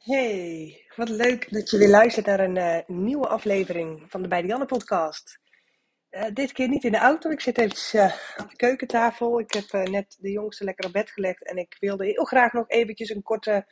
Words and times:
Hey, 0.00 0.86
wat 0.96 1.08
leuk 1.08 1.52
dat 1.52 1.70
je 1.70 1.78
weer 1.78 1.88
luistert 1.88 2.26
naar 2.26 2.40
een 2.40 2.56
eh, 2.56 2.78
nieuwe 2.86 3.28
aflevering 3.28 4.04
van 4.08 4.22
de 4.22 4.28
Bij 4.28 4.66
podcast. 4.66 5.40
Eh, 6.08 6.24
dit 6.34 6.52
keer 6.52 6.68
niet 6.68 6.84
in 6.84 6.92
de 6.92 6.98
auto, 6.98 7.30
ik 7.30 7.40
zit 7.40 7.58
even 7.58 8.00
uh, 8.00 8.14
aan 8.36 8.48
de 8.48 8.56
keukentafel. 8.56 9.40
Ik 9.40 9.52
heb 9.52 9.64
eh, 9.70 9.82
net 9.82 10.16
de 10.20 10.30
jongste 10.30 10.64
lekker 10.64 10.86
op 10.86 10.92
bed 10.92 11.10
gelegd 11.10 11.44
en 11.44 11.56
ik 11.56 11.76
wilde 11.80 12.04
heel 12.04 12.24
graag 12.24 12.52
nog 12.52 12.68
eventjes 12.68 13.10
een 13.10 13.22
korte 13.22 13.66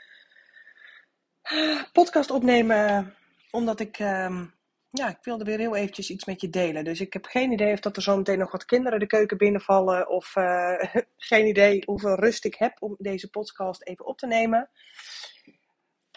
eh, 1.42 1.82
podcast 1.92 2.30
opnemen. 2.30 3.14
Omdat 3.50 3.80
ik, 3.80 3.98
ehm, 3.98 4.44
ja, 4.90 5.08
ik 5.08 5.18
wilde 5.22 5.44
weer 5.44 5.58
heel 5.58 5.76
eventjes 5.76 6.10
iets 6.10 6.24
met 6.24 6.40
je 6.40 6.50
delen. 6.50 6.84
Dus 6.84 7.00
ik 7.00 7.12
heb 7.12 7.24
geen 7.24 7.52
idee 7.52 7.72
of 7.72 7.80
dat 7.80 7.96
er 7.96 8.02
zometeen 8.02 8.38
nog 8.38 8.52
wat 8.52 8.64
kinderen 8.64 9.00
de 9.00 9.06
keuken 9.06 9.36
binnenvallen. 9.36 10.08
Of 10.08 10.36
eh, 10.36 10.94
geen 11.30 11.46
idee 11.46 11.82
hoeveel 11.86 12.14
rust 12.14 12.44
ik 12.44 12.54
heb 12.54 12.76
om 12.82 12.96
deze 12.98 13.30
podcast 13.30 13.86
even 13.86 14.06
op 14.06 14.18
te 14.18 14.26
nemen. 14.26 14.70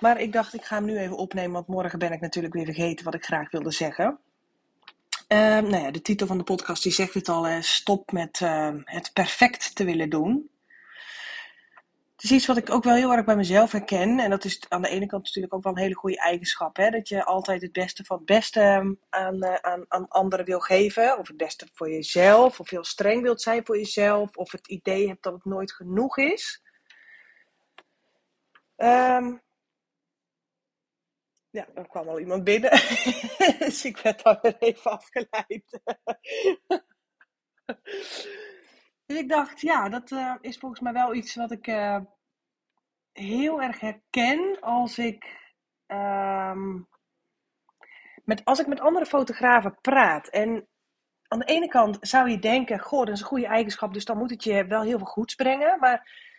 Maar 0.01 0.19
ik 0.19 0.33
dacht, 0.33 0.53
ik 0.53 0.65
ga 0.65 0.75
hem 0.75 0.85
nu 0.85 0.97
even 0.97 1.17
opnemen, 1.17 1.51
want 1.51 1.67
morgen 1.67 1.99
ben 1.99 2.11
ik 2.11 2.21
natuurlijk 2.21 2.53
weer 2.53 2.65
vergeten 2.65 3.05
wat 3.05 3.13
ik 3.13 3.25
graag 3.25 3.51
wilde 3.51 3.71
zeggen. 3.71 4.19
Ehm, 5.27 5.69
nou 5.69 5.83
ja, 5.83 5.91
de 5.91 6.01
titel 6.01 6.27
van 6.27 6.37
de 6.37 6.43
podcast 6.43 6.83
die 6.83 6.91
zegt 6.91 7.13
het 7.13 7.29
al, 7.29 7.61
stop 7.61 8.11
met 8.11 8.39
ehm, 8.41 8.81
het 8.85 9.13
perfect 9.13 9.75
te 9.75 9.83
willen 9.83 10.09
doen. 10.09 10.49
Het 12.15 12.23
is 12.23 12.31
iets 12.31 12.45
wat 12.45 12.57
ik 12.57 12.69
ook 12.69 12.83
wel 12.83 12.95
heel 12.95 13.11
erg 13.11 13.25
bij 13.25 13.35
mezelf 13.35 13.71
herken. 13.71 14.19
En 14.19 14.29
dat 14.29 14.45
is 14.45 14.61
aan 14.69 14.81
de 14.81 14.89
ene 14.89 15.05
kant 15.05 15.23
natuurlijk 15.23 15.53
ook 15.53 15.63
wel 15.63 15.73
een 15.73 15.81
hele 15.81 15.95
goede 15.95 16.17
eigenschap. 16.17 16.75
Hè? 16.75 16.89
Dat 16.89 17.07
je 17.07 17.23
altijd 17.23 17.61
het 17.61 17.71
beste 17.71 18.03
van 18.03 18.17
het 18.17 18.25
beste 18.25 18.59
ehm, 18.59 18.93
aan, 19.09 19.41
eh, 19.41 19.55
aan, 19.55 19.85
aan 19.87 20.07
anderen 20.07 20.45
wil 20.45 20.59
geven. 20.59 21.17
Of 21.17 21.27
het 21.27 21.37
beste 21.37 21.67
voor 21.73 21.89
jezelf. 21.89 22.59
Of 22.59 22.69
heel 22.69 22.83
streng 22.83 23.21
wilt 23.21 23.41
zijn 23.41 23.65
voor 23.65 23.77
jezelf. 23.77 24.35
Of 24.35 24.51
het 24.51 24.67
idee 24.67 25.07
hebt 25.07 25.23
dat 25.23 25.33
het 25.33 25.45
nooit 25.45 25.71
genoeg 25.71 26.17
is. 26.17 26.61
Ehm 28.75 29.33
ja, 31.51 31.67
er 31.75 31.87
kwam 31.87 32.07
al 32.07 32.19
iemand 32.19 32.43
binnen. 32.43 32.71
dus 33.59 33.85
ik 33.85 33.97
werd 33.97 34.23
daar 34.23 34.39
weer 34.41 34.57
even 34.59 34.91
afgeleid. 34.91 35.79
dus 39.05 39.17
ik 39.17 39.29
dacht, 39.29 39.61
ja, 39.61 39.89
dat 39.89 40.11
uh, 40.11 40.35
is 40.41 40.57
volgens 40.57 40.81
mij 40.81 40.93
wel 40.93 41.13
iets 41.13 41.35
wat 41.35 41.51
ik 41.51 41.67
uh, 41.67 41.99
heel 43.11 43.61
erg 43.61 43.79
herken 43.79 44.59
als 44.59 44.97
ik, 44.97 45.51
um, 45.87 46.87
met, 48.23 48.45
als 48.45 48.59
ik 48.59 48.67
met 48.67 48.79
andere 48.79 49.05
fotografen 49.05 49.77
praat. 49.81 50.27
En 50.27 50.67
aan 51.27 51.39
de 51.39 51.45
ene 51.45 51.67
kant 51.67 51.97
zou 52.01 52.29
je 52.29 52.39
denken, 52.39 52.79
goh, 52.79 53.05
dat 53.05 53.15
is 53.15 53.21
een 53.21 53.27
goede 53.27 53.47
eigenschap, 53.47 53.93
dus 53.93 54.05
dan 54.05 54.17
moet 54.17 54.29
het 54.29 54.43
je 54.43 54.65
wel 54.65 54.81
heel 54.81 54.97
veel 54.97 55.07
goeds 55.07 55.35
brengen. 55.35 55.79
Maar 55.79 56.29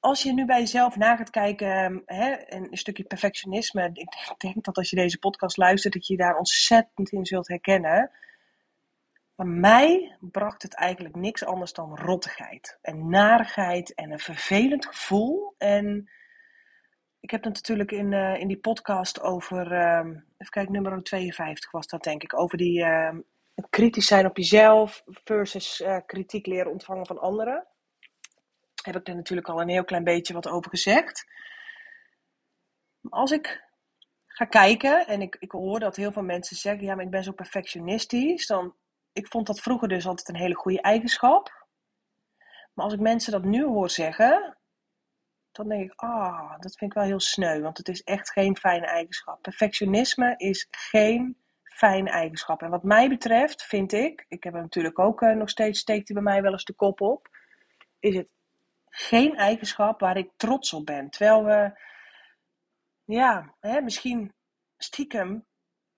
als 0.00 0.22
je 0.22 0.32
nu 0.32 0.44
bij 0.44 0.58
jezelf 0.58 0.96
na 0.96 1.16
gaat 1.16 1.30
kijken, 1.30 1.68
ehm, 1.68 1.98
hè, 2.04 2.54
een 2.54 2.68
stukje 2.76 3.04
perfectionisme. 3.04 3.90
Ik 3.92 4.08
denk 4.44 4.64
dat 4.64 4.76
als 4.76 4.90
je 4.90 4.96
deze 4.96 5.18
podcast 5.18 5.56
luistert, 5.56 5.94
dat 5.94 6.06
je 6.06 6.16
daar 6.16 6.36
ontzettend 6.36 7.10
in 7.10 7.26
zult 7.26 7.48
herkennen. 7.48 8.10
Maar 9.34 9.46
mij 9.46 10.16
bracht 10.20 10.62
het 10.62 10.74
eigenlijk 10.74 11.14
niks 11.14 11.44
anders 11.44 11.72
dan 11.72 11.98
rottigheid. 11.98 12.78
En 12.82 13.08
narigheid 13.08 13.94
en 13.94 14.10
een 14.10 14.18
vervelend 14.18 14.86
gevoel. 14.86 15.54
En 15.58 16.10
ik 17.20 17.30
heb 17.30 17.44
het 17.44 17.54
natuurlijk 17.54 17.92
in, 17.92 18.12
uh, 18.12 18.40
in 18.40 18.48
die 18.48 18.58
podcast 18.58 19.20
over, 19.20 19.72
um, 19.72 20.08
even 20.38 20.52
kijken, 20.52 20.72
nummer 20.72 21.02
52 21.02 21.70
was 21.70 21.86
dat 21.86 22.02
denk 22.02 22.22
ik. 22.22 22.38
Over 22.38 22.58
die 22.58 22.78
uh, 22.78 23.14
kritisch 23.70 24.06
zijn 24.06 24.26
op 24.26 24.36
jezelf 24.36 25.02
versus 25.06 25.80
uh, 25.80 25.98
kritiek 26.06 26.46
leren 26.46 26.72
ontvangen 26.72 27.06
van 27.06 27.18
anderen 27.18 27.66
heb 28.86 28.96
ik 28.96 29.08
er 29.08 29.14
natuurlijk 29.14 29.48
al 29.48 29.60
een 29.60 29.68
heel 29.68 29.84
klein 29.84 30.04
beetje 30.04 30.34
wat 30.34 30.48
over 30.48 30.70
gezegd. 30.70 31.26
Als 33.08 33.30
ik 33.30 33.64
ga 34.26 34.44
kijken 34.44 35.06
en 35.06 35.22
ik, 35.22 35.36
ik 35.38 35.50
hoor 35.50 35.80
dat 35.80 35.96
heel 35.96 36.12
veel 36.12 36.22
mensen 36.22 36.56
zeggen: 36.56 36.84
ja, 36.84 36.94
maar 36.94 37.04
ik 37.04 37.10
ben 37.10 37.24
zo 37.24 37.32
perfectionistisch. 37.32 38.46
Dan, 38.46 38.74
ik 39.12 39.26
vond 39.26 39.46
dat 39.46 39.60
vroeger 39.60 39.88
dus 39.88 40.06
altijd 40.06 40.28
een 40.28 40.36
hele 40.36 40.54
goede 40.54 40.80
eigenschap. 40.80 41.66
Maar 42.74 42.84
als 42.84 42.94
ik 42.94 43.00
mensen 43.00 43.32
dat 43.32 43.44
nu 43.44 43.64
hoor 43.64 43.90
zeggen, 43.90 44.58
dan 45.52 45.68
denk 45.68 45.82
ik: 45.82 46.00
ah, 46.00 46.50
dat 46.60 46.76
vind 46.76 46.90
ik 46.90 46.96
wel 46.96 47.06
heel 47.06 47.20
sneu. 47.20 47.60
Want 47.60 47.78
het 47.78 47.88
is 47.88 48.02
echt 48.02 48.30
geen 48.30 48.56
fijne 48.56 48.86
eigenschap. 48.86 49.42
Perfectionisme 49.42 50.34
is 50.36 50.66
geen 50.70 51.36
fijne 51.62 52.10
eigenschap. 52.10 52.62
En 52.62 52.70
wat 52.70 52.82
mij 52.82 53.08
betreft, 53.08 53.62
vind 53.62 53.92
ik, 53.92 54.24
ik 54.28 54.44
heb 54.44 54.54
er 54.54 54.60
natuurlijk 54.60 54.98
ook 54.98 55.20
uh, 55.20 55.34
nog 55.34 55.50
steeds, 55.50 55.80
steekt 55.80 56.08
hij 56.08 56.22
bij 56.22 56.32
mij 56.32 56.42
wel 56.42 56.52
eens 56.52 56.64
de 56.64 56.74
kop 56.74 57.00
op, 57.00 57.28
is 57.98 58.14
het 58.14 58.28
geen 58.98 59.36
eigenschap 59.36 60.00
waar 60.00 60.16
ik 60.16 60.30
trots 60.36 60.72
op 60.72 60.86
ben. 60.86 61.10
Terwijl 61.10 61.44
we, 61.44 61.80
ja, 63.04 63.54
hè, 63.60 63.80
misschien 63.80 64.34
stiekem 64.76 65.46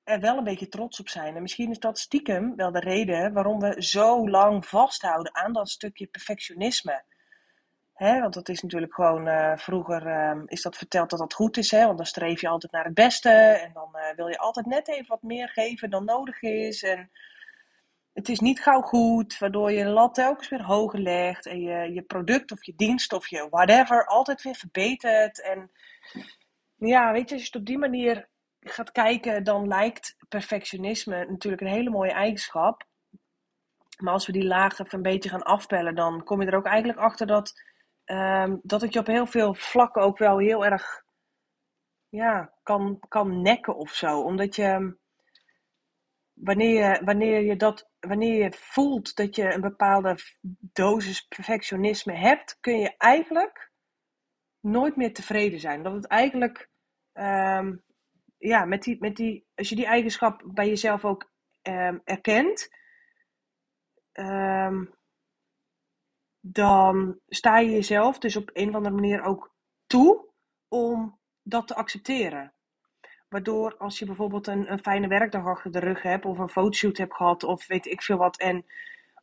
er 0.03 0.21
wel 0.21 0.37
een 0.37 0.45
beetje 0.45 0.69
trots 0.69 1.01
op 1.01 1.09
zijn. 1.09 1.37
En 1.37 1.43
misschien 1.43 1.71
is 1.71 1.79
dat 1.79 1.99
stiekem 1.99 2.57
wel 2.57 2.73
de 2.73 2.81
reden 2.81 3.33
waarom 3.33 3.61
we 3.61 3.83
zo 3.83 4.29
lang 4.29 4.67
vasthouden 4.67 5.35
aan 5.35 5.53
dat 5.53 5.69
stukje 5.69 6.07
perfectionisme. 6.07 7.05
Hè, 7.95 8.21
want 8.21 8.35
dat 8.35 8.49
is 8.49 8.63
natuurlijk 8.63 8.95
gewoon, 8.95 9.29
uh, 9.29 9.57
vroeger 9.57 10.07
uh, 10.07 10.43
is 10.45 10.63
dat 10.63 10.77
verteld 10.77 11.11
dat 11.11 11.19
dat 11.19 11.35
goed 11.35 11.57
is. 11.57 11.71
Hè, 11.71 11.85
want 11.85 11.97
dan 11.97 12.07
streef 12.07 12.41
je 12.41 12.49
altijd 12.49 12.73
naar 12.73 12.85
het 12.85 12.95
beste. 12.95 13.31
En 13.31 13.73
dan 13.73 13.91
uh, 13.95 14.17
wil 14.17 14.27
je 14.29 14.39
altijd 14.39 14.67
net 14.67 14.89
even 14.89 15.07
wat 15.07 15.23
meer 15.23 15.49
geven 15.49 15.91
dan 15.91 16.05
nodig 16.05 16.43
is. 16.43 16.83
En 16.83 17.11
het 18.19 18.29
is 18.29 18.41
niet 18.41 18.61
gauw 18.61 18.81
goed, 18.81 19.39
waardoor 19.39 19.73
je 19.73 19.85
lat 19.85 20.15
telkens 20.15 20.49
weer 20.49 20.65
hoger 20.65 20.99
legt 20.99 21.47
en 21.47 21.61
je, 21.61 21.93
je 21.93 22.03
product 22.03 22.53
of 22.53 22.65
je 22.65 22.73
dienst 22.77 23.13
of 23.13 23.29
je 23.29 23.49
whatever 23.51 24.07
altijd 24.07 24.43
weer 24.43 24.55
verbetert. 24.55 25.43
En 25.43 25.71
ja, 26.77 27.13
weet 27.13 27.29
je, 27.29 27.35
als 27.35 27.45
je 27.45 27.51
het 27.51 27.61
op 27.61 27.67
die 27.67 27.79
manier 27.79 28.29
gaat 28.61 28.93
kijken, 28.93 29.45
dan 29.45 29.69
lijkt 29.69 30.17
perfectionisme 30.29 31.25
natuurlijk 31.25 31.63
een 31.63 31.69
hele 31.69 31.91
mooie 31.91 32.13
eigenschap. 32.13 32.87
Maar 33.99 34.13
als 34.13 34.27
we 34.27 34.33
die 34.33 34.47
laag 34.47 34.79
even 34.79 34.95
een 34.95 35.03
beetje 35.03 35.31
gaan 35.31 35.43
afpellen, 35.43 35.95
dan 35.95 36.25
kom 36.25 36.41
je 36.41 36.47
er 36.47 36.57
ook 36.57 36.67
eigenlijk 36.67 36.99
achter 36.99 37.27
dat, 37.27 37.63
um, 38.05 38.61
dat 38.63 38.81
het 38.81 38.93
je 38.93 38.99
op 38.99 39.07
heel 39.07 39.27
veel 39.27 39.55
vlakken 39.55 40.03
ook 40.03 40.19
wel 40.19 40.39
heel 40.39 40.65
erg 40.65 41.05
ja, 42.09 42.53
kan, 42.63 42.99
kan 43.09 43.43
nekken 43.43 43.77
of 43.77 43.91
zo. 43.91 44.21
Omdat 44.21 44.57
je 44.57 44.97
wanneer 46.41 46.91
je, 46.91 47.05
wanneer 47.05 47.41
je 47.41 47.57
dat, 47.57 47.91
wanneer 48.01 48.43
je 48.43 48.53
voelt 48.53 49.17
dat 49.17 49.37
je 49.37 49.55
een 49.55 49.61
bepaalde 49.61 50.17
dosis 50.73 51.27
perfectionisme 51.27 52.13
hebt, 52.13 52.57
kun 52.61 52.79
je 52.79 52.97
eigenlijk 52.97 53.73
nooit 54.61 54.97
meer 54.97 55.15
tevreden 55.15 55.61
zijn. 55.61 55.83
Dat 55.83 55.93
het 55.93 56.07
eigenlijk, 56.07 56.71
um, 57.13 57.83
ja, 58.39 58.65
met 58.65 58.83
die, 58.83 58.97
met 59.01 59.17
die, 59.17 59.47
als 59.55 59.69
je 59.69 59.77
die 59.77 59.87
eigenschap 59.87 60.43
bij 60.47 60.69
jezelf 60.69 61.05
ook 61.05 61.31
um, 61.63 62.01
erkent, 62.05 62.69
um, 64.13 64.95
dan 66.41 67.21
sta 67.27 67.59
je 67.59 67.71
jezelf 67.71 68.19
dus 68.19 68.37
op 68.37 68.51
een 68.53 68.69
of 68.69 68.75
andere 68.75 68.95
manier 68.95 69.23
ook 69.23 69.55
toe 69.87 70.29
om 70.69 71.19
dat 71.43 71.67
te 71.67 71.75
accepteren. 71.75 72.53
Waardoor 73.29 73.77
als 73.77 73.99
je 73.99 74.07
bijvoorbeeld 74.07 74.47
een, 74.47 74.73
een 74.73 74.79
fijne 74.79 75.09
werkdag 75.09 75.47
achter 75.47 75.73
de 75.73 75.79
rug 75.79 76.03
hebt, 76.03 76.25
of 76.25 76.39
een 76.39 76.49
fotoshoot 76.49 76.97
hebt 76.97 77.15
gehad, 77.15 77.45
of 77.45 77.67
weet 77.67 77.87
ik 77.87 78.03
veel 78.03 78.17
wat, 78.17 78.39
en 78.39 78.65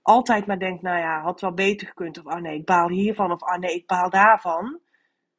altijd 0.02 0.46
maar 0.46 0.60
denkt, 0.60 0.82
nou 0.82 0.98
ja, 0.98 1.22
had 1.22 1.42
wel 1.42 1.54
beter 1.54 1.88
gekund, 1.88 2.18
of 2.18 2.26
ah 2.26 2.42
nee, 2.42 2.58
ik 2.58 2.66
baal 2.66 2.90
hiervan, 2.90 3.32
of 3.32 3.44
ah 3.44 3.60
nee, 3.60 3.76
ik 3.76 3.88
baal 3.88 4.10
daarvan, 4.10 4.80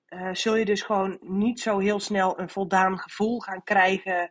uh, 0.09 0.28
zul 0.32 0.56
je 0.56 0.65
dus 0.65 0.82
gewoon 0.82 1.19
niet 1.21 1.60
zo 1.60 1.78
heel 1.78 2.00
snel 2.00 2.41
een 2.41 2.49
voldaan 2.49 2.99
gevoel 2.99 3.41
gaan 3.41 3.62
krijgen 3.62 4.31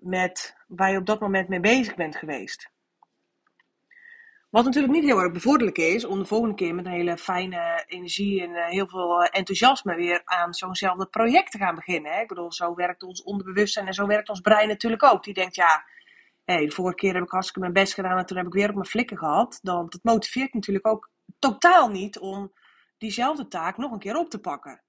met 0.00 0.56
waar 0.68 0.90
je 0.90 0.98
op 0.98 1.06
dat 1.06 1.20
moment 1.20 1.48
mee 1.48 1.60
bezig 1.60 1.94
bent 1.94 2.16
geweest. 2.16 2.70
Wat 4.50 4.64
natuurlijk 4.64 4.92
niet 4.92 5.04
heel 5.04 5.20
erg 5.20 5.32
bevorderlijk 5.32 5.78
is 5.78 6.04
om 6.04 6.18
de 6.18 6.24
volgende 6.24 6.54
keer 6.54 6.74
met 6.74 6.86
een 6.86 6.92
hele 6.92 7.18
fijne 7.18 7.84
energie 7.86 8.42
en 8.42 8.50
uh, 8.50 8.66
heel 8.66 8.88
veel 8.88 9.22
enthousiasme 9.22 9.94
weer 9.94 10.22
aan 10.24 10.54
zo'nzelfde 10.54 11.06
project 11.06 11.50
te 11.50 11.58
gaan 11.58 11.74
beginnen. 11.74 12.12
Hè? 12.12 12.20
Ik 12.20 12.28
bedoel, 12.28 12.52
zo 12.52 12.74
werkt 12.74 13.02
ons 13.02 13.22
onderbewustzijn 13.22 13.86
en 13.86 13.94
zo 13.94 14.06
werkt 14.06 14.28
ons 14.28 14.40
brein 14.40 14.68
natuurlijk 14.68 15.02
ook. 15.02 15.24
Die 15.24 15.34
denkt, 15.34 15.54
ja, 15.54 15.84
hey, 16.44 16.66
de 16.66 16.70
vorige 16.70 16.96
keer 16.96 17.14
heb 17.14 17.22
ik 17.22 17.30
hartstikke 17.30 17.60
mijn 17.60 17.72
best 17.72 17.94
gedaan 17.94 18.18
en 18.18 18.26
toen 18.26 18.36
heb 18.36 18.46
ik 18.46 18.52
weer 18.52 18.68
op 18.68 18.74
mijn 18.74 18.86
flikken 18.86 19.18
gehad. 19.18 19.58
Dan, 19.62 19.86
dat 19.88 20.00
motiveert 20.02 20.54
natuurlijk 20.54 20.86
ook 20.86 21.10
totaal 21.38 21.88
niet 21.88 22.18
om 22.18 22.52
diezelfde 22.98 23.48
taak 23.48 23.76
nog 23.76 23.92
een 23.92 23.98
keer 23.98 24.16
op 24.16 24.30
te 24.30 24.40
pakken. 24.40 24.82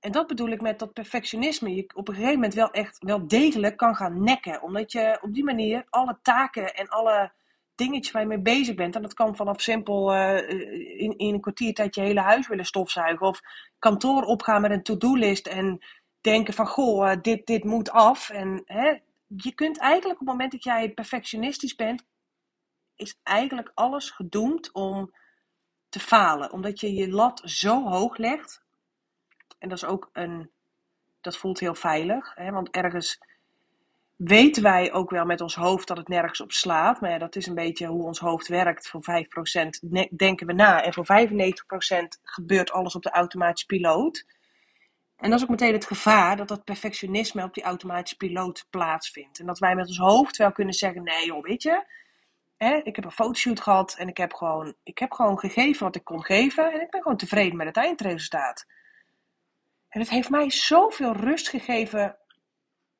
En 0.00 0.12
dat 0.12 0.26
bedoel 0.26 0.48
ik 0.48 0.60
met 0.60 0.78
dat 0.78 0.92
perfectionisme. 0.92 1.74
Je 1.74 1.90
op 1.94 2.08
een 2.08 2.14
gegeven 2.14 2.34
moment 2.34 2.54
wel 2.54 2.70
echt 2.70 2.98
wel 2.98 3.28
degelijk 3.28 3.76
kan 3.76 3.96
gaan 3.96 4.22
nekken. 4.22 4.62
Omdat 4.62 4.92
je 4.92 5.18
op 5.22 5.34
die 5.34 5.44
manier 5.44 5.84
alle 5.88 6.18
taken 6.22 6.74
en 6.74 6.88
alle 6.88 7.32
dingetje 7.76 8.12
waar 8.12 8.22
je 8.22 8.28
mee 8.28 8.38
bezig 8.38 8.74
bent. 8.74 8.96
En 8.96 9.02
dat 9.02 9.14
kan 9.14 9.36
vanaf 9.36 9.60
simpel 9.60 10.14
uh, 10.14 10.50
in, 11.00 11.18
in 11.18 11.34
een 11.34 11.40
kwartiertijd 11.40 11.94
je 11.94 12.00
hele 12.00 12.20
huis 12.20 12.48
willen 12.48 12.64
stofzuigen. 12.64 13.26
Of 13.26 13.40
kantoor 13.78 14.22
opgaan 14.22 14.60
met 14.60 14.70
een 14.70 14.82
to-do-list 14.82 15.46
en 15.46 15.84
denken 16.20 16.54
van 16.54 16.66
goh, 16.66 17.10
uh, 17.10 17.16
dit, 17.22 17.46
dit 17.46 17.64
moet 17.64 17.90
af. 17.90 18.30
En 18.30 18.62
hè, 18.64 18.98
je 19.26 19.54
kunt 19.54 19.78
eigenlijk 19.78 20.20
op 20.20 20.26
het 20.26 20.36
moment 20.36 20.52
dat 20.52 20.64
jij 20.64 20.90
perfectionistisch 20.90 21.74
bent, 21.74 22.04
is 22.96 23.18
eigenlijk 23.22 23.70
alles 23.74 24.10
gedoemd 24.10 24.72
om 24.72 25.12
te 25.88 26.00
falen. 26.00 26.52
Omdat 26.52 26.80
je 26.80 26.94
je 26.94 27.10
lat 27.10 27.42
zo 27.44 27.88
hoog 27.88 28.16
legt. 28.16 28.64
En 29.58 29.68
dat 29.68 29.78
is 29.78 29.84
ook 29.84 30.10
een 30.12 30.50
dat 31.26 31.36
voelt 31.36 31.60
heel 31.60 31.74
veilig. 31.74 32.34
Hè? 32.34 32.50
Want 32.50 32.70
ergens 32.70 33.18
weten 34.16 34.62
wij 34.62 34.92
ook 34.92 35.10
wel 35.10 35.24
met 35.24 35.40
ons 35.40 35.54
hoofd 35.54 35.88
dat 35.88 35.96
het 35.96 36.08
nergens 36.08 36.40
op 36.40 36.52
slaat. 36.52 37.00
Maar 37.00 37.18
dat 37.18 37.36
is 37.36 37.46
een 37.46 37.54
beetje 37.54 37.86
hoe 37.86 38.04
ons 38.04 38.18
hoofd 38.18 38.48
werkt. 38.48 38.88
Voor 38.88 39.02
5% 39.02 40.08
denken 40.16 40.46
we 40.46 40.52
na. 40.52 40.82
En 40.82 40.92
voor 40.92 41.06
95% 41.06 42.20
gebeurt 42.22 42.70
alles 42.70 42.94
op 42.94 43.02
de 43.02 43.10
automatische 43.10 43.66
piloot. 43.66 44.26
En 45.16 45.30
dat 45.30 45.38
is 45.38 45.44
ook 45.44 45.50
meteen 45.50 45.72
het 45.72 45.86
gevaar 45.86 46.36
dat 46.36 46.48
dat 46.48 46.64
perfectionisme 46.64 47.42
op 47.42 47.54
die 47.54 47.62
automatische 47.62 48.16
piloot 48.16 48.66
plaatsvindt. 48.70 49.38
En 49.38 49.46
dat 49.46 49.58
wij 49.58 49.74
met 49.74 49.86
ons 49.86 49.98
hoofd 49.98 50.36
wel 50.36 50.52
kunnen 50.52 50.74
zeggen: 50.74 51.02
nee, 51.02 51.26
joh, 51.26 51.42
weet 51.42 51.62
je, 51.62 51.84
hè, 52.56 52.80
ik 52.82 52.96
heb 52.96 53.04
een 53.04 53.10
fotoshoot 53.10 53.60
gehad 53.60 53.94
en 53.98 54.08
ik 54.08 54.16
heb, 54.16 54.32
gewoon, 54.32 54.74
ik 54.82 54.98
heb 54.98 55.12
gewoon 55.12 55.38
gegeven 55.38 55.84
wat 55.84 55.96
ik 55.96 56.04
kon 56.04 56.24
geven. 56.24 56.72
En 56.72 56.80
ik 56.80 56.90
ben 56.90 57.02
gewoon 57.02 57.16
tevreden 57.16 57.56
met 57.56 57.66
het 57.66 57.76
eindresultaat. 57.76 58.66
En 59.88 60.00
het 60.00 60.10
heeft 60.10 60.30
mij 60.30 60.50
zoveel 60.50 61.12
rust 61.12 61.48
gegeven 61.48 62.16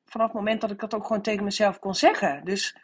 vanaf 0.09 0.27
het 0.27 0.35
moment 0.35 0.61
dat 0.61 0.71
ik 0.71 0.79
dat 0.79 0.93
ook 0.93 1.05
gewoon 1.05 1.21
tegen 1.21 1.43
mezelf 1.43 1.79
kon 1.79 1.95
zeggen. 1.95 2.45
Dus 2.45 2.77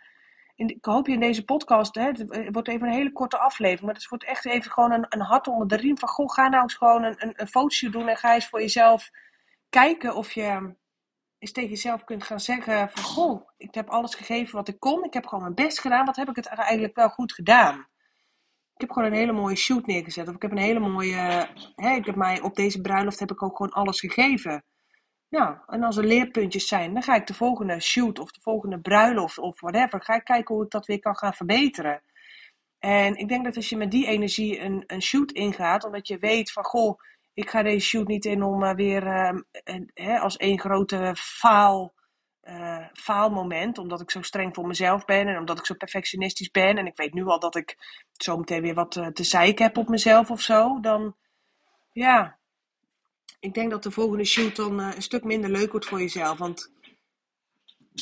in, 0.55 0.67
ik 0.67 0.85
hoop 0.85 1.07
je 1.07 1.13
in 1.13 1.19
deze 1.19 1.45
podcast, 1.45 1.95
hè, 1.95 2.03
het 2.03 2.51
wordt 2.51 2.67
even 2.67 2.87
een 2.87 2.93
hele 2.93 3.11
korte 3.11 3.37
aflevering, 3.37 3.85
maar 3.85 3.95
het 3.95 4.07
wordt 4.07 4.23
echt 4.23 4.45
even 4.45 4.71
gewoon 4.71 4.91
een, 4.91 5.05
een 5.09 5.21
hart 5.21 5.47
onder 5.47 5.67
de 5.67 5.75
riem 5.75 5.97
van, 5.97 6.09
goh, 6.09 6.29
ga 6.29 6.47
nou 6.47 6.63
eens 6.63 6.73
gewoon 6.73 7.03
een, 7.03 7.15
een, 7.17 7.33
een 7.35 7.47
fotoshoot 7.47 7.91
doen 7.91 8.07
en 8.07 8.17
ga 8.17 8.33
eens 8.33 8.47
voor 8.47 8.61
jezelf 8.61 9.09
kijken 9.69 10.15
of 10.15 10.31
je 10.31 10.75
eens 11.37 11.51
tegen 11.51 11.69
jezelf 11.69 12.03
kunt 12.03 12.23
gaan 12.23 12.39
zeggen 12.39 12.89
van, 12.89 13.03
goh, 13.03 13.49
ik 13.57 13.73
heb 13.73 13.89
alles 13.89 14.15
gegeven 14.15 14.55
wat 14.55 14.67
ik 14.67 14.79
kon, 14.79 15.03
ik 15.03 15.13
heb 15.13 15.25
gewoon 15.25 15.43
mijn 15.43 15.55
best 15.55 15.79
gedaan, 15.79 16.05
wat 16.05 16.15
heb 16.15 16.29
ik 16.29 16.35
het 16.35 16.45
eigenlijk 16.45 16.95
wel 16.95 17.09
goed 17.09 17.33
gedaan? 17.33 17.87
Ik 18.73 18.81
heb 18.81 18.91
gewoon 18.91 19.11
een 19.11 19.17
hele 19.17 19.31
mooie 19.31 19.55
shoot 19.55 19.85
neergezet. 19.85 20.27
Of 20.27 20.35
ik 20.35 20.41
heb 20.41 20.51
een 20.51 20.57
hele 20.57 20.79
mooie. 20.79 21.15
Hè, 21.75 21.95
ik 21.95 22.05
heb 22.05 22.15
mij 22.15 22.41
op 22.41 22.55
deze 22.55 22.81
bruiloft 22.81 23.19
heb 23.19 23.31
ik 23.31 23.43
ook 23.43 23.55
gewoon 23.57 23.71
alles 23.71 23.99
gegeven. 23.99 24.63
Nou, 25.33 25.57
en 25.67 25.83
als 25.83 25.97
er 25.97 26.05
leerpuntjes 26.05 26.67
zijn, 26.67 26.93
dan 26.93 27.03
ga 27.03 27.15
ik 27.15 27.27
de 27.27 27.33
volgende 27.33 27.79
shoot 27.79 28.19
of 28.19 28.31
de 28.31 28.41
volgende 28.41 28.79
bruiloft 28.79 29.37
of 29.37 29.59
whatever, 29.59 30.01
ga 30.01 30.15
ik 30.15 30.23
kijken 30.23 30.55
hoe 30.55 30.63
ik 30.63 30.71
dat 30.71 30.85
weer 30.85 30.99
kan 30.99 31.17
gaan 31.17 31.33
verbeteren. 31.33 32.01
En 32.79 33.15
ik 33.15 33.27
denk 33.27 33.43
dat 33.43 33.55
als 33.55 33.69
je 33.69 33.77
met 33.77 33.91
die 33.91 34.07
energie 34.07 34.59
een, 34.59 34.83
een 34.87 35.01
shoot 35.01 35.31
ingaat, 35.31 35.83
omdat 35.83 36.07
je 36.07 36.17
weet 36.17 36.51
van, 36.51 36.63
goh, 36.63 36.99
ik 37.33 37.49
ga 37.49 37.63
deze 37.63 37.87
shoot 37.87 38.07
niet 38.07 38.25
in 38.25 38.43
om 38.43 38.63
uh, 38.63 38.73
weer 38.73 39.07
uh, 39.93 40.21
als 40.21 40.37
één 40.37 40.59
grote 40.59 41.15
faal, 41.17 41.93
uh, 42.43 42.85
faalmoment, 42.93 43.77
omdat 43.77 44.01
ik 44.01 44.11
zo 44.11 44.21
streng 44.21 44.55
voor 44.55 44.67
mezelf 44.67 45.05
ben 45.05 45.27
en 45.27 45.37
omdat 45.37 45.59
ik 45.59 45.65
zo 45.65 45.73
perfectionistisch 45.73 46.51
ben 46.51 46.77
en 46.77 46.85
ik 46.85 46.97
weet 46.97 47.13
nu 47.13 47.25
al 47.25 47.39
dat 47.39 47.55
ik 47.55 47.77
zo 48.11 48.37
meteen 48.37 48.61
weer 48.61 48.73
wat 48.73 48.91
te 48.91 49.23
zeiken 49.23 49.65
heb 49.65 49.77
op 49.77 49.87
mezelf 49.87 50.31
of 50.31 50.41
zo, 50.41 50.79
dan 50.79 51.15
ja, 51.91 52.37
ik 53.43 53.53
denk 53.53 53.71
dat 53.71 53.83
de 53.83 53.91
volgende 53.91 54.25
shoot 54.25 54.55
dan 54.55 54.79
uh, 54.79 54.95
een 54.95 55.01
stuk 55.01 55.23
minder 55.23 55.49
leuk 55.49 55.71
wordt 55.71 55.85
voor 55.85 55.99
jezelf. 55.99 56.37
Want 56.37 56.71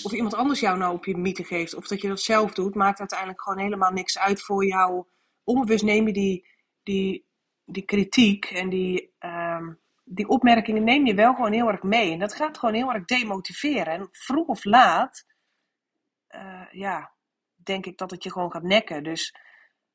of 0.04 0.12
iemand 0.12 0.34
anders 0.34 0.60
jou 0.60 0.78
nou 0.78 0.94
op 0.94 1.06
je 1.06 1.18
mythe 1.18 1.44
geeft 1.44 1.76
of 1.76 1.88
dat 1.88 2.02
je 2.02 2.08
dat 2.08 2.22
zelf 2.22 2.54
doet, 2.54 2.76
maakt 2.76 3.00
uiteindelijk 3.00 3.42
gewoon 3.42 3.60
helemaal 3.60 3.92
niks 3.92 4.20
uit 4.20 4.42
voor 4.42 4.66
jou. 4.66 5.06
Onbewust 5.44 5.84
neem 5.84 6.08
je 6.08 6.14
die, 6.14 6.48
die, 6.84 7.26
die 7.66 7.86
kritiek 7.86 8.46
en 8.46 8.70
die, 8.70 9.14
um, 9.20 9.80
die 10.04 10.28
opmerkingen 10.28 10.84
neem 10.84 11.06
je 11.06 11.14
wel 11.14 11.34
gewoon 11.34 11.54
heel 11.54 11.68
erg 11.68 11.84
mee. 11.84 12.12
En 12.12 12.20
dat 12.20 12.36
gaat 12.36 12.58
gewoon 12.58 12.76
heel 12.76 12.94
erg 12.94 13.06
demotiveren. 13.06 13.94
En 13.94 14.08
vroeg 14.12 14.48
of 14.48 14.64
laat, 14.64 15.26
uh, 16.36 16.68
ja, 16.72 17.14
denk 17.56 17.86
ik 17.86 17.98
dat 17.98 18.12
het 18.12 18.24
je 18.24 18.32
gewoon 18.32 18.52
gaat 18.52 18.64
nekken. 18.64 19.04
Dus 19.04 19.36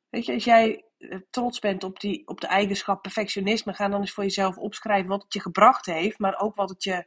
weet 0.08 0.26
je, 0.26 0.32
als 0.32 0.44
jij 0.44 0.74
eh, 0.74 0.82
trots 1.30 1.58
bent 1.58 1.84
op, 1.84 2.00
die, 2.00 2.26
op 2.26 2.40
de 2.40 2.46
eigenschap 2.46 3.02
perfectionisme, 3.02 3.74
ga 3.74 3.88
dan 3.88 4.00
eens 4.00 4.12
voor 4.12 4.24
jezelf 4.24 4.58
opschrijven 4.58 5.08
wat 5.08 5.22
het 5.22 5.32
je 5.32 5.40
gebracht 5.40 5.86
heeft, 5.86 6.18
maar 6.18 6.38
ook 6.38 6.56
wat 6.56 6.68
het 6.68 6.84
je, 6.84 7.06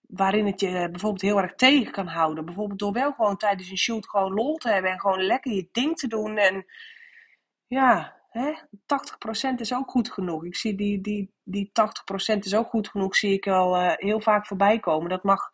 waarin 0.00 0.46
het 0.46 0.60
je 0.60 0.88
bijvoorbeeld 0.90 1.22
heel 1.22 1.40
erg 1.40 1.54
tegen 1.54 1.92
kan 1.92 2.06
houden. 2.06 2.44
Bijvoorbeeld 2.44 2.78
door 2.78 2.92
wel 2.92 3.12
gewoon 3.12 3.36
tijdens 3.36 3.70
een 3.70 3.76
shoot 3.76 4.08
gewoon 4.08 4.32
lol 4.32 4.56
te 4.56 4.68
hebben 4.68 4.90
en 4.90 5.00
gewoon 5.00 5.22
lekker 5.22 5.52
je 5.52 5.68
ding 5.72 5.96
te 5.96 6.06
doen. 6.06 6.36
En 6.36 6.64
ja, 7.66 8.16
hè, 8.28 8.52
80% 9.52 9.54
is 9.56 9.74
ook 9.74 9.90
goed 9.90 10.12
genoeg. 10.12 10.44
Ik 10.44 10.56
zie 10.56 10.74
die, 10.74 11.00
die, 11.00 11.34
die 11.42 11.72
80% 12.34 12.38
is 12.38 12.54
ook 12.54 12.68
goed 12.68 12.88
genoeg, 12.88 13.16
zie 13.16 13.32
ik 13.32 13.44
wel 13.44 13.76
uh, 13.76 13.92
heel 13.94 14.20
vaak 14.20 14.46
voorbij 14.46 14.78
komen. 14.78 15.08
Dat 15.08 15.22
mag, 15.22 15.50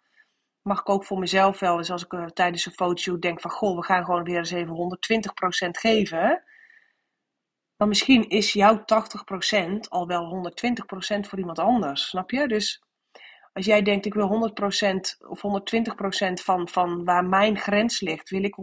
mag 0.62 0.80
ik 0.80 0.88
ook 0.88 1.04
voor 1.04 1.18
mezelf 1.18 1.58
wel 1.60 1.78
eens 1.78 1.90
als 1.90 2.04
ik 2.04 2.12
uh, 2.12 2.26
tijdens 2.26 2.66
een 2.66 2.72
fotoshoot 2.72 3.22
denk 3.22 3.40
van, 3.40 3.50
goh, 3.50 3.76
we 3.76 3.84
gaan 3.84 4.04
gewoon 4.04 4.24
weer 4.24 4.36
eens 4.36 4.50
even 4.50 4.98
120% 5.66 5.70
geven. 5.70 6.42
Maar 7.80 7.88
misschien 7.88 8.28
is 8.28 8.52
jouw 8.52 8.78
80% 8.78 9.78
al 9.88 10.06
wel 10.06 10.52
120% 11.16 11.28
voor 11.28 11.38
iemand 11.38 11.58
anders. 11.58 12.08
Snap 12.08 12.30
je? 12.30 12.48
Dus 12.48 12.82
als 13.52 13.66
jij 13.66 13.82
denkt, 13.82 14.06
ik 14.06 14.14
wil 14.14 14.28
100% 14.28 15.26
of 15.28 15.40
120% 15.40 16.32
van, 16.32 16.68
van 16.68 17.04
waar 17.04 17.24
mijn 17.24 17.58
grens 17.58 18.00
ligt, 18.00 18.30
wil 18.30 18.44
ik 18.44 18.56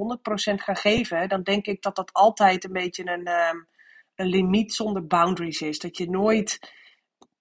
100% 0.51 0.53
gaan 0.53 0.75
geven, 0.75 1.29
dan 1.29 1.43
denk 1.43 1.65
ik 1.65 1.81
dat 1.81 1.95
dat 1.95 2.13
altijd 2.13 2.63
een 2.63 2.71
beetje 2.71 3.11
een, 3.11 3.27
um, 3.27 3.67
een 4.15 4.27
limiet 4.27 4.73
zonder 4.73 5.07
boundaries 5.07 5.61
is. 5.61 5.79
Dat 5.79 5.97
je 5.97 6.09
nooit, 6.09 6.59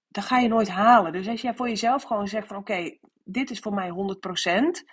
dat 0.08 0.24
ga 0.24 0.38
je 0.38 0.48
nooit 0.48 0.68
halen. 0.68 1.12
Dus 1.12 1.28
als 1.28 1.40
jij 1.40 1.54
voor 1.54 1.68
jezelf 1.68 2.02
gewoon 2.02 2.28
zegt 2.28 2.46
van 2.46 2.56
oké, 2.56 2.98
dit 3.24 3.50
is 3.50 3.58
voor 3.58 3.74
mij 3.74 3.90
100%, 3.90 4.84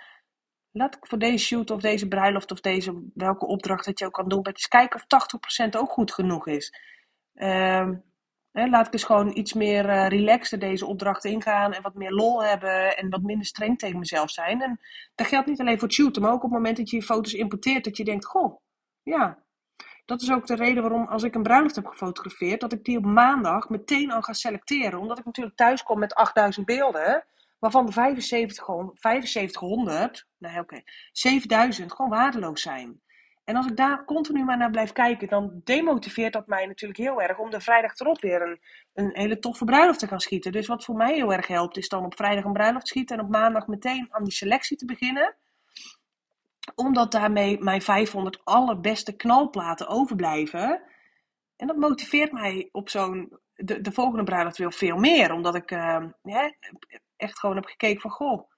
laat 0.74 0.96
ik 0.96 1.08
voor 1.08 1.20
deze 1.20 1.46
shoot 1.46 1.72
of 1.72 1.81
deze 1.81 2.08
bruiloft 2.08 2.52
of 2.52 2.62
deze 2.62 3.04
welke 3.14 3.46
opdracht 3.46 3.86
dat 3.86 4.00
je 4.00 4.06
ook 4.06 4.14
kan 4.14 4.30
doen, 4.30 4.48
eens 4.48 4.68
kijken 4.68 5.00
of 5.00 5.66
80% 5.66 5.70
ook 5.80 5.92
goed 5.92 6.14
genoeg 6.14 6.48
is. 6.48 6.74
Hè, 8.54 8.68
laat 8.68 8.88
ik 8.88 8.94
eens 8.94 9.04
gewoon 9.04 9.38
iets 9.38 9.54
meer 9.54 9.86
uh, 9.90 10.08
relaxter 10.08 10.60
deze 10.60 10.86
opdracht 10.86 11.25
ingaan 11.25 11.74
en 11.74 11.81
wat 11.81 11.94
meer 11.94 12.12
lol 12.12 12.44
hebben 12.44 12.98
en 12.98 13.10
wat 13.10 13.22
minder 13.22 13.46
streng 13.46 13.80
tegen 13.80 14.00
mezelf 14.00 14.31
zijn. 14.31 14.62
En 14.62 14.80
dat 15.16 15.28
geldt 15.28 15.48
niet 15.48 15.60
alleen 15.60 15.80
voor 15.80 15.88
het 15.88 15.98
shooten, 15.98 16.22
maar 16.22 16.31
ook 16.31 16.44
op 16.44 16.50
het 16.50 16.52
moment 16.52 16.78
dat 16.78 16.90
je 16.90 16.96
je 16.96 17.04
foto's 17.04 17.34
importeert, 17.34 17.84
dat 17.84 17.98
je 17.98 18.04
denkt, 18.04 18.25
goh, 18.25 18.60
ja. 19.04 19.42
Dat 20.06 20.22
is 20.22 20.31
ook 20.31 20.48
de 20.48 20.56
reden 20.56 20.81
waarom 20.81 21.08
als 21.08 21.24
ik 21.24 21.36
een 21.36 21.44
bruiloft 21.44 21.75
heb 21.75 21.86
gefotografeerd, 21.86 22.62
dat 22.62 22.74
ik 22.74 22.84
die 22.84 22.98
op 22.98 23.06
maandag 23.06 23.70
meteen 23.70 24.12
al 24.12 24.22
ga 24.22 24.34
selecteren. 24.34 25.00
Omdat 25.00 25.20
ik 25.20 25.25
natuurlijk 25.25 25.56
thuis 25.56 25.84
kom 25.84 26.00
met 26.00 26.14
8000 26.14 26.66
beelden 26.66 27.25
waarvan 27.63 27.86
de 27.86 28.21
7500, 28.21 30.27
nee 30.38 30.51
oké, 30.51 30.60
okay, 30.60 30.83
7000 31.12 31.94
gewoon 31.94 32.12
waardeloos 32.12 32.62
zijn. 32.62 33.01
En 33.44 33.56
als 33.56 33.65
ik 33.65 33.77
daar 33.77 34.06
continu 34.06 34.44
maar 34.44 34.57
naar 34.57 34.71
blijf 34.71 34.92
kijken, 34.92 35.27
dan 35.27 35.62
demotiveert 35.63 36.33
dat 36.33 36.48
mij 36.48 36.65
natuurlijk 36.65 37.00
heel 37.00 37.21
erg 37.21 37.38
om 37.38 37.50
de 37.50 37.62
vrijdag 37.62 38.00
erop 38.00 38.21
weer 38.21 38.42
een, 38.42 38.60
een 38.94 39.10
hele 39.13 39.39
toffe 39.39 39.65
bruiloft 39.65 40.00
te 40.00 40.07
gaan 40.07 40.19
schieten. 40.19 40.51
Dus 40.51 40.68
wat 40.68 40.83
voor 40.83 40.95
mij 40.95 41.13
heel 41.13 41.33
erg 41.33 41.48
helpt, 41.48 41.77
is 41.77 41.89
dan 41.89 42.06
op 42.06 42.15
vrijdag 42.15 42.44
een 42.44 42.54
bruiloft 42.54 42.88
schieten 42.88 43.18
en 43.18 43.24
op 43.24 43.30
maandag 43.30 43.68
meteen 43.68 44.07
aan 44.10 44.24
die 44.24 44.34
selectie 44.34 44.77
te 44.77 44.86
beginnen. 44.86 45.36
Omdat 46.75 47.12
daarmee 47.12 47.60
mijn 47.60 47.82
500 47.82 48.39
allerbeste 48.43 49.15
knalplaten 49.15 49.88
overblijven. 49.88 50.82
En 51.55 51.67
dat 51.67 51.77
motiveert 51.77 52.32
mij 52.32 52.70
op 52.72 52.89
zo'n. 52.89 53.41
De, 53.55 53.82
de 53.82 53.91
volgende 53.91 54.24
bruiloft 54.24 54.58
weer 54.58 54.74
veel 54.74 54.98
meer. 54.98 55.34
Omdat 55.34 55.55
ik 55.55 55.72
uh, 55.72 56.03
echt 57.24 57.39
gewoon 57.39 57.56
heb 57.56 57.65
gekeken 57.65 58.01
van, 58.01 58.12
goh, 58.12 58.50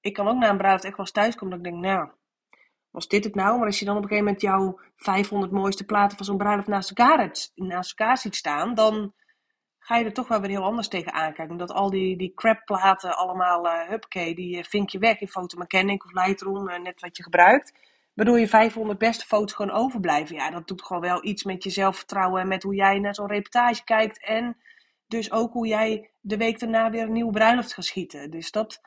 ik 0.00 0.12
kan 0.12 0.28
ook 0.28 0.38
na 0.38 0.48
een 0.48 0.56
bruiloft 0.56 0.84
echt 0.84 0.96
wel 0.96 1.06
eens 1.06 1.14
thuiskomen 1.14 1.56
dat 1.56 1.66
ik 1.66 1.72
denk, 1.72 1.84
nou, 1.84 2.08
was 2.90 3.08
dit 3.08 3.24
het 3.24 3.34
nou? 3.34 3.58
Maar 3.58 3.66
als 3.66 3.78
je 3.78 3.84
dan 3.84 3.96
op 3.96 4.02
een 4.02 4.08
gegeven 4.08 4.32
moment 4.32 4.42
jouw 4.42 4.80
500 4.96 5.52
mooiste 5.52 5.84
platen 5.84 6.16
van 6.16 6.26
zo'n 6.26 6.36
bruiloft 6.36 6.68
naast 6.68 6.88
elkaar, 6.88 7.30
naast 7.54 7.98
elkaar 7.98 8.18
ziet 8.18 8.36
staan, 8.36 8.74
dan 8.74 9.14
ga 9.78 9.96
je 9.96 10.04
er 10.04 10.12
toch 10.12 10.28
wel 10.28 10.40
weer 10.40 10.50
heel 10.50 10.64
anders 10.64 10.88
tegen 10.88 11.12
aankijken. 11.12 11.50
Omdat 11.50 11.72
al 11.72 11.90
die, 11.90 12.16
die 12.16 12.32
crap-platen 12.34 13.16
allemaal, 13.16 13.66
uh, 13.66 13.88
huppakee, 13.88 14.34
die 14.34 14.56
uh, 14.56 14.62
vink 14.62 14.88
je 14.88 14.98
weg 14.98 15.20
in 15.20 15.28
Photomechanic 15.28 16.04
of 16.04 16.12
Lightroom, 16.12 16.68
uh, 16.68 16.78
net 16.78 17.00
wat 17.00 17.16
je 17.16 17.22
gebruikt. 17.22 17.72
Waardoor 18.14 18.38
je 18.38 18.48
500 18.48 18.98
beste 18.98 19.26
foto's 19.26 19.52
gewoon 19.52 19.76
overblijven. 19.76 20.36
Ja, 20.36 20.50
dat 20.50 20.68
doet 20.68 20.82
gewoon 20.82 21.02
wel 21.02 21.24
iets 21.24 21.44
met 21.44 21.64
je 21.64 21.70
zelfvertrouwen 21.70 22.40
en 22.40 22.48
met 22.48 22.62
hoe 22.62 22.74
jij 22.74 22.98
naar 22.98 23.14
zo'n 23.14 23.26
reportage 23.26 23.84
kijkt. 23.84 24.24
En 24.24 24.56
dus 25.06 25.32
ook 25.32 25.52
hoe 25.52 25.66
jij 25.66 26.10
de 26.20 26.36
week 26.36 26.58
daarna 26.58 26.90
weer 26.90 27.02
een 27.02 27.12
nieuwe 27.12 27.32
bruiloft 27.32 27.74
gaat 27.74 27.84
schieten. 27.84 28.30
Dus 28.30 28.50
dat, 28.50 28.80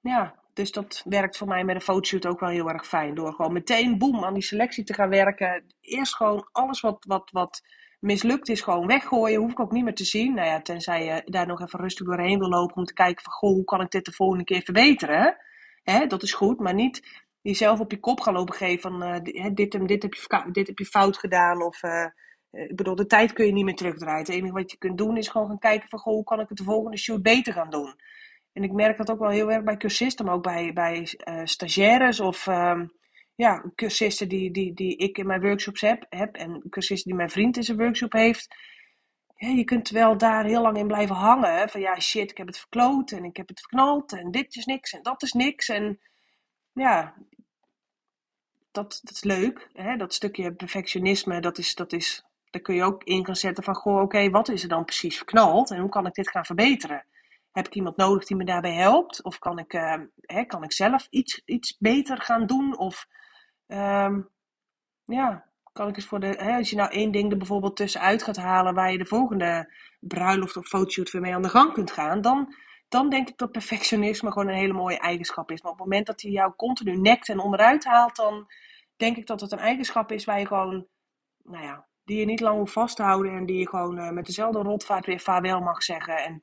ja, 0.00 0.34
dus 0.52 0.72
dat 0.72 1.02
werkt 1.04 1.36
voor 1.36 1.48
mij 1.48 1.64
met 1.64 1.74
een 1.74 1.80
fotoshoot 1.80 2.26
ook 2.26 2.40
wel 2.40 2.48
heel 2.48 2.68
erg 2.68 2.86
fijn. 2.86 3.14
Door 3.14 3.32
gewoon 3.32 3.52
meteen, 3.52 3.98
boem, 3.98 4.24
aan 4.24 4.34
die 4.34 4.42
selectie 4.42 4.84
te 4.84 4.94
gaan 4.94 5.08
werken. 5.08 5.64
Eerst 5.80 6.16
gewoon 6.16 6.48
alles 6.52 6.80
wat, 6.80 7.04
wat, 7.06 7.30
wat 7.30 7.62
mislukt 8.00 8.48
is, 8.48 8.60
gewoon 8.60 8.86
weggooien. 8.86 9.40
Hoef 9.40 9.50
ik 9.50 9.60
ook 9.60 9.72
niet 9.72 9.84
meer 9.84 9.94
te 9.94 10.04
zien. 10.04 10.34
Nou 10.34 10.48
ja, 10.48 10.62
tenzij 10.62 11.04
je 11.04 11.22
daar 11.24 11.46
nog 11.46 11.60
even 11.60 11.80
rustig 11.80 12.06
doorheen 12.06 12.38
wil 12.38 12.48
lopen 12.48 12.76
om 12.76 12.84
te 12.84 12.92
kijken 12.92 13.22
van, 13.22 13.32
goh, 13.32 13.54
hoe 13.54 13.64
kan 13.64 13.80
ik 13.80 13.90
dit 13.90 14.04
de 14.04 14.12
volgende 14.12 14.44
keer 14.44 14.62
verbeteren? 14.62 15.36
Hè, 15.82 16.06
dat 16.06 16.22
is 16.22 16.32
goed, 16.32 16.60
maar 16.60 16.74
niet 16.74 17.22
jezelf 17.40 17.80
op 17.80 17.90
je 17.90 18.00
kop 18.00 18.20
gaan 18.20 18.34
lopen 18.34 18.54
geven 18.54 18.80
van, 18.80 19.02
uh, 19.02 19.20
dit, 19.54 19.74
en 19.74 19.86
dit, 19.86 20.02
heb 20.02 20.14
je, 20.14 20.48
dit 20.52 20.66
heb 20.66 20.78
je 20.78 20.86
fout 20.86 21.18
gedaan 21.18 21.62
of... 21.62 21.82
Uh, 21.82 22.06
ik 22.52 22.76
bedoel, 22.76 22.94
de 22.94 23.06
tijd 23.06 23.32
kun 23.32 23.46
je 23.46 23.52
niet 23.52 23.64
meer 23.64 23.74
terugdraaien. 23.74 24.18
Het 24.18 24.28
enige 24.28 24.52
wat 24.52 24.70
je 24.70 24.76
kunt 24.76 24.98
doen 24.98 25.16
is 25.16 25.28
gewoon 25.28 25.48
gaan 25.48 25.58
kijken 25.58 25.88
van, 25.88 25.98
goh, 25.98 26.14
hoe 26.14 26.24
kan 26.24 26.40
ik 26.40 26.48
het 26.48 26.58
de 26.58 26.64
volgende 26.64 26.96
shoot 26.96 27.22
beter 27.22 27.52
gaan 27.52 27.70
doen? 27.70 27.94
En 28.52 28.62
ik 28.62 28.72
merk 28.72 28.96
dat 28.96 29.10
ook 29.10 29.18
wel 29.18 29.30
heel 29.30 29.52
erg 29.52 29.62
bij 29.62 29.76
cursisten, 29.76 30.24
maar 30.24 30.34
ook 30.34 30.42
bij, 30.42 30.72
bij 30.72 31.08
uh, 31.28 31.40
stagiaires 31.44 32.20
of 32.20 32.46
um, 32.46 32.92
ja, 33.34 33.64
cursisten 33.74 34.28
die, 34.28 34.50
die, 34.50 34.74
die 34.74 34.96
ik 34.96 35.18
in 35.18 35.26
mijn 35.26 35.40
workshops 35.40 35.80
heb, 35.80 36.06
heb 36.08 36.36
en 36.36 36.62
cursisten 36.70 37.08
die 37.08 37.18
mijn 37.18 37.30
vriend 37.30 37.56
in 37.56 37.62
zijn 37.62 37.78
workshop 37.78 38.12
heeft. 38.12 38.54
je 39.36 39.64
kunt 39.64 39.88
wel 39.90 40.16
daar 40.16 40.44
heel 40.44 40.62
lang 40.62 40.76
in 40.76 40.86
blijven 40.86 41.16
hangen. 41.16 41.68
Van 41.68 41.80
ja, 41.80 42.00
shit, 42.00 42.30
ik 42.30 42.36
heb 42.36 42.46
het 42.46 42.58
verkloot 42.58 43.10
en 43.10 43.24
ik 43.24 43.36
heb 43.36 43.48
het 43.48 43.60
verknald 43.60 44.12
en 44.12 44.30
dit 44.30 44.56
is 44.56 44.64
niks 44.64 44.92
en 44.92 45.02
dat 45.02 45.22
is 45.22 45.32
niks. 45.32 45.68
En 45.68 46.00
ja, 46.72 47.14
dat, 48.70 49.00
dat 49.02 49.14
is 49.14 49.24
leuk. 49.24 49.68
Hè? 49.72 49.96
Dat 49.96 50.14
stukje 50.14 50.54
perfectionisme, 50.54 51.40
dat 51.40 51.58
is, 51.58 51.74
dat 51.74 51.92
is, 51.92 52.24
daar 52.52 52.62
kun 52.62 52.74
je 52.74 52.84
ook 52.84 53.04
in 53.04 53.24
gaan 53.24 53.36
zetten 53.36 53.64
van, 53.64 53.74
goh, 53.74 54.00
oké, 54.00 54.30
wat 54.30 54.48
is 54.48 54.62
er 54.62 54.68
dan 54.68 54.84
precies 54.84 55.16
verknald 55.16 55.70
en 55.70 55.80
hoe 55.80 55.88
kan 55.88 56.06
ik 56.06 56.14
dit 56.14 56.30
gaan 56.30 56.44
verbeteren? 56.44 57.06
Heb 57.52 57.66
ik 57.66 57.74
iemand 57.74 57.96
nodig 57.96 58.24
die 58.24 58.36
me 58.36 58.44
daarbij 58.44 58.74
helpt? 58.74 59.22
Of 59.22 59.38
kan 59.38 59.58
ik, 59.58 59.72
uh, 59.72 60.00
hè, 60.20 60.44
kan 60.44 60.62
ik 60.62 60.72
zelf 60.72 61.06
iets, 61.10 61.42
iets 61.44 61.78
beter 61.78 62.22
gaan 62.22 62.46
doen? 62.46 62.78
Of 62.78 63.06
um, 63.66 64.28
ja, 65.04 65.44
kan 65.72 65.88
ik 65.88 65.96
eens 65.96 66.06
voor 66.06 66.20
de. 66.20 66.26
Hè, 66.26 66.56
als 66.56 66.70
je 66.70 66.76
nou 66.76 66.90
één 66.90 67.10
ding 67.10 67.30
er 67.32 67.38
bijvoorbeeld 67.38 67.76
tussenuit 67.76 68.22
gaat 68.22 68.36
halen 68.36 68.74
waar 68.74 68.92
je 68.92 68.98
de 68.98 69.06
volgende 69.06 69.74
bruiloft 70.00 70.56
of 70.56 70.66
fotoshoot 70.66 71.10
weer 71.10 71.20
mee 71.20 71.34
aan 71.34 71.42
de 71.42 71.48
gang 71.48 71.72
kunt 71.72 71.90
gaan, 71.90 72.20
dan, 72.20 72.54
dan 72.88 73.10
denk 73.10 73.28
ik 73.28 73.38
dat 73.38 73.52
perfectionisme 73.52 74.32
gewoon 74.32 74.48
een 74.48 74.54
hele 74.54 74.72
mooie 74.72 74.98
eigenschap 74.98 75.50
is. 75.50 75.62
Maar 75.62 75.72
op 75.72 75.78
het 75.78 75.86
moment 75.86 76.06
dat 76.06 76.22
hij 76.22 76.30
jou 76.30 76.52
continu 76.56 76.96
nekt 76.96 77.28
en 77.28 77.38
onderuit 77.38 77.84
haalt, 77.84 78.16
dan 78.16 78.46
denk 78.96 79.16
ik 79.16 79.26
dat 79.26 79.40
het 79.40 79.52
een 79.52 79.58
eigenschap 79.58 80.12
is 80.12 80.24
waar 80.24 80.38
je 80.38 80.46
gewoon, 80.46 80.86
nou 81.42 81.64
ja, 81.64 81.86
die 82.04 82.18
je 82.18 82.24
niet 82.24 82.40
lang 82.40 82.58
hoeft 82.58 82.72
vasthouden 82.72 83.32
en 83.32 83.46
die 83.46 83.58
je 83.58 83.68
gewoon 83.68 83.98
uh, 83.98 84.10
met 84.10 84.26
dezelfde 84.26 84.58
rotvaart 84.58 85.06
weer 85.06 85.20
vaarwel 85.20 85.60
mag 85.60 85.82
zeggen. 85.82 86.16
En 86.16 86.42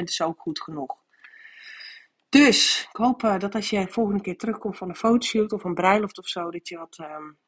80% 0.00 0.02
is 0.02 0.22
ook 0.22 0.40
goed 0.40 0.60
genoeg. 0.60 1.00
Dus 2.28 2.88
ik 2.90 2.96
hoop 2.96 3.22
uh, 3.22 3.38
dat 3.38 3.54
als 3.54 3.70
je 3.70 3.88
volgende 3.88 4.22
keer 4.22 4.36
terugkomt 4.36 4.76
van 4.76 4.88
een 4.88 4.96
fotoshoot 4.96 5.52
of 5.52 5.64
een 5.64 5.74
bruiloft 5.74 6.18
of 6.18 6.28
zo, 6.28 6.50
dat 6.50 6.68
je 6.68 6.78
wat, 6.78 6.98
um, 6.98 7.38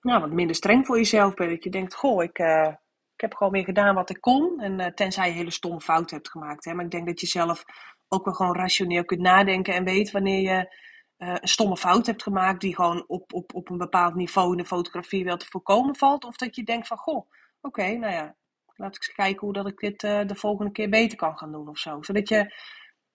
nou, 0.00 0.20
wat 0.20 0.30
minder 0.30 0.56
streng 0.56 0.86
voor 0.86 0.96
jezelf 0.96 1.34
bent. 1.34 1.50
Dat 1.50 1.64
je 1.64 1.70
denkt, 1.70 1.94
goh, 1.94 2.22
ik, 2.22 2.38
uh, 2.38 2.74
ik 3.14 3.20
heb 3.20 3.34
gewoon 3.34 3.52
weer 3.52 3.64
gedaan 3.64 3.94
wat 3.94 4.10
ik 4.10 4.20
kon. 4.20 4.60
En 4.60 4.94
tenzij 4.94 5.28
je 5.28 5.34
hele 5.34 5.50
stomme 5.50 5.80
fouten 5.80 6.16
hebt 6.16 6.30
gemaakt. 6.30 6.64
Hè. 6.64 6.74
Maar 6.74 6.84
ik 6.84 6.90
denk 6.90 7.06
dat 7.06 7.20
je 7.20 7.26
zelf 7.26 7.64
ook 8.08 8.24
wel 8.24 8.34
gewoon 8.34 8.56
rationeel 8.56 9.04
kunt 9.04 9.20
nadenken 9.20 9.74
en 9.74 9.84
weet 9.84 10.10
wanneer 10.10 10.40
je 10.40 10.76
uh, 11.20 11.34
een 11.40 11.48
stomme 11.48 11.76
fout 11.76 12.06
hebt 12.06 12.22
gemaakt 12.22 12.60
die 12.60 12.74
gewoon 12.74 13.04
op, 13.06 13.32
op, 13.32 13.54
op 13.54 13.70
een 13.70 13.78
bepaald 13.78 14.14
niveau 14.14 14.50
in 14.50 14.56
de 14.56 14.64
fotografie 14.64 15.24
wel 15.24 15.36
te 15.36 15.46
voorkomen 15.46 15.96
valt. 15.96 16.24
Of 16.24 16.36
dat 16.36 16.56
je 16.56 16.62
denkt 16.62 16.86
van, 16.86 16.96
goh, 16.96 17.30
oké, 17.60 17.92
nou 17.92 18.12
ja, 18.12 18.36
laat 18.74 18.96
ik 18.96 19.02
eens 19.02 19.14
kijken 19.14 19.40
hoe 19.40 19.52
dat 19.52 19.66
ik 19.66 19.78
dit 19.78 20.02
uh, 20.02 20.20
de 20.26 20.34
volgende 20.34 20.72
keer 20.72 20.88
beter 20.88 21.18
kan 21.18 21.38
gaan 21.38 21.52
doen 21.52 21.68
of 21.68 21.78
zo. 21.78 22.02
Zodat 22.02 22.28
je 22.28 22.54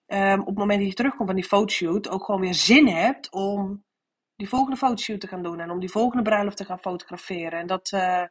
um, 0.06 0.40
op 0.40 0.46
het 0.46 0.56
moment 0.56 0.78
dat 0.78 0.88
je 0.88 0.94
terugkomt 0.94 1.28
van 1.28 1.36
die 1.36 1.48
fotoshoot 1.48 2.08
ook 2.08 2.24
gewoon 2.24 2.40
weer 2.40 2.54
zin 2.54 2.88
hebt 2.88 3.30
om 3.30 3.84
die 4.36 4.48
volgende 4.48 4.76
fotoshoot 4.76 5.20
te 5.20 5.28
gaan 5.28 5.42
doen. 5.42 5.60
En 5.60 5.70
om 5.70 5.80
die 5.80 5.90
volgende 5.90 6.22
bruiloft 6.22 6.56
te 6.56 6.64
gaan 6.64 6.78
fotograferen. 6.78 7.58
En 7.58 7.66
dat, 7.66 7.92
uh, 7.92 8.22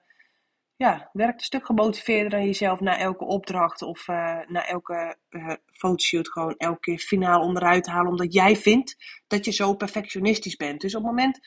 ja, 0.78 1.10
werkt 1.14 1.40
een 1.40 1.46
stuk 1.46 1.66
gemotiveerder 1.66 2.30
dan 2.30 2.46
jezelf 2.46 2.80
na 2.80 2.98
elke 2.98 3.26
opdracht 3.26 3.82
of 3.82 4.08
uh, 4.08 4.40
na 4.48 4.68
elke 4.68 5.18
uh, 5.30 5.54
fotoshoot 5.72 6.32
gewoon 6.32 6.56
elke 6.58 6.80
keer 6.80 7.00
finaal 7.00 7.42
onderuit 7.42 7.88
halen. 7.88 8.12
Omdat 8.12 8.34
jij 8.34 8.56
vindt 8.56 8.96
dat 9.28 9.46
je 9.46 9.52
zo 9.52 9.74
perfectionistisch 9.74 10.56
bent. 10.56 10.82
Dus 10.82 10.96
op 10.96 11.02
het 11.02 11.10
moment 11.12 11.40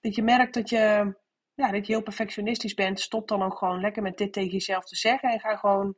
dat 0.00 0.14
je 0.14 0.22
merkt 0.22 0.54
dat 0.54 0.68
je, 0.68 1.14
ja, 1.54 1.70
dat 1.70 1.86
je 1.86 1.92
heel 1.92 2.02
perfectionistisch 2.02 2.74
bent, 2.74 3.00
stop 3.00 3.28
dan 3.28 3.42
ook 3.42 3.58
gewoon 3.58 3.80
lekker 3.80 4.02
met 4.02 4.18
dit 4.18 4.32
tegen 4.32 4.52
jezelf 4.52 4.84
te 4.84 4.96
zeggen. 4.96 5.30
En 5.30 5.40
ga 5.40 5.56
gewoon 5.56 5.96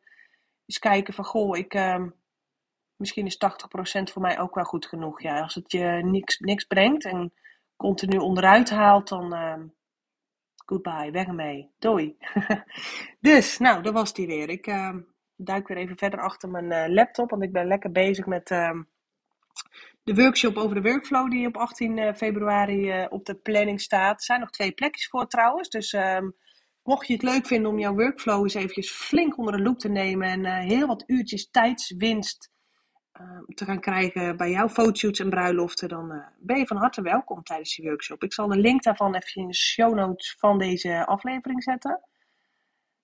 eens 0.66 0.78
kijken 0.78 1.14
van, 1.14 1.24
goh, 1.24 1.58
ik, 1.58 1.74
uh, 1.74 2.06
misschien 2.96 3.26
is 3.26 3.38
80% 3.38 4.12
voor 4.12 4.22
mij 4.22 4.38
ook 4.38 4.54
wel 4.54 4.64
goed 4.64 4.86
genoeg. 4.86 5.22
Ja, 5.22 5.40
als 5.40 5.54
het 5.54 5.72
je 5.72 6.00
niks, 6.02 6.38
niks 6.38 6.64
brengt 6.64 7.04
en 7.04 7.32
continu 7.76 8.18
onderuit 8.18 8.70
haalt, 8.70 9.08
dan 9.08 9.34
ehm, 9.34 9.66
Goodbye, 10.70 11.10
weg 11.10 11.26
ermee. 11.26 11.70
Doei. 11.78 12.16
dus, 13.20 13.58
nou, 13.58 13.82
dat 13.82 13.92
was 13.92 14.12
die 14.12 14.26
weer. 14.26 14.48
Ik 14.48 14.66
uh, 14.66 14.94
duik 15.36 15.68
weer 15.68 15.76
even 15.76 15.96
verder 15.96 16.20
achter 16.20 16.48
mijn 16.48 16.64
uh, 16.64 16.94
laptop, 16.94 17.30
want 17.30 17.42
ik 17.42 17.52
ben 17.52 17.66
lekker 17.66 17.92
bezig 17.92 18.26
met 18.26 18.50
uh, 18.50 18.80
de 20.02 20.14
workshop 20.14 20.56
over 20.56 20.74
de 20.74 20.88
workflow 20.88 21.30
die 21.30 21.46
op 21.46 21.56
18 21.56 21.98
eh, 21.98 22.14
februari 22.14 22.90
eh, 22.90 23.06
op 23.08 23.26
de 23.26 23.34
planning 23.34 23.80
staat. 23.80 24.18
Er 24.18 24.24
zijn 24.24 24.40
nog 24.40 24.50
twee 24.50 24.72
plekjes 24.72 25.08
voor 25.08 25.26
trouwens, 25.26 25.68
dus 25.68 25.92
ehm, 25.92 26.30
mocht 26.82 27.06
je 27.06 27.12
het 27.12 27.22
leuk 27.22 27.46
vinden 27.46 27.70
om 27.70 27.78
jouw 27.78 27.94
workflow 27.94 28.42
eens 28.42 28.54
eventjes 28.54 28.90
flink 28.90 29.38
onder 29.38 29.56
de 29.56 29.62
loep 29.62 29.78
te 29.78 29.88
nemen 29.88 30.28
en 30.28 30.46
heel 30.46 30.86
wat 30.86 31.04
uurtjes 31.06 31.50
tijdswinst 31.50 32.50
Ehm, 32.50 32.59
te 33.54 33.64
gaan 33.64 33.80
krijgen 33.80 34.36
bij 34.36 34.50
jouw 34.50 34.68
fotoshoots 34.68 35.20
en 35.20 35.30
bruiloften, 35.30 35.88
dan 35.88 36.12
uh, 36.12 36.26
ben 36.38 36.58
je 36.58 36.66
van 36.66 36.76
harte 36.76 37.02
welkom 37.02 37.42
tijdens 37.42 37.76
die 37.76 37.88
workshop. 37.88 38.22
Ik 38.22 38.32
zal 38.32 38.48
de 38.48 38.58
link 38.58 38.82
daarvan 38.82 39.14
even 39.14 39.42
in 39.42 39.48
de 39.48 39.54
show 39.54 39.94
notes 39.94 40.36
van 40.38 40.58
deze 40.58 41.06
aflevering 41.06 41.62
zetten. 41.62 42.00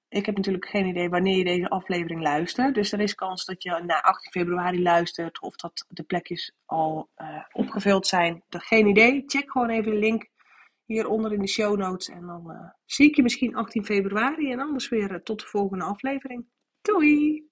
Ik 0.09 0.27
heb 0.27 0.37
natuurlijk 0.37 0.67
geen 0.67 0.87
idee 0.87 1.09
wanneer 1.09 1.37
je 1.37 1.45
deze 1.45 1.69
aflevering 1.69 2.23
luistert. 2.23 2.75
Dus 2.75 2.93
er 2.93 3.01
is 3.01 3.15
kans 3.15 3.45
dat 3.45 3.63
je 3.63 3.83
na 3.87 4.01
18 4.01 4.31
februari 4.31 4.83
luistert 4.83 5.41
of 5.41 5.57
dat 5.57 5.87
de 5.89 6.03
plekjes 6.03 6.53
al 6.65 7.11
uh, 7.17 7.43
opgevuld 7.53 8.07
zijn. 8.07 8.43
Geen 8.49 8.87
idee. 8.87 9.23
Check 9.27 9.51
gewoon 9.51 9.69
even 9.69 9.91
de 9.91 9.99
link 9.99 10.29
hieronder 10.85 11.33
in 11.33 11.41
de 11.41 11.49
show 11.49 11.77
notes. 11.77 12.09
En 12.09 12.27
dan 12.27 12.51
uh, 12.51 12.71
zie 12.85 13.09
ik 13.09 13.17
je 13.17 13.23
misschien 13.23 13.57
18 13.57 13.85
februari 13.85 14.53
en 14.53 14.61
anders 14.61 14.89
weer 14.89 15.23
tot 15.23 15.41
de 15.41 15.47
volgende 15.47 15.85
aflevering. 15.85 16.47
Doei! 16.83 17.49